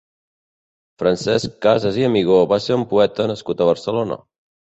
[1.03, 4.21] Francesc Casas i Amigó va ser un poeta nascut a Barcelona.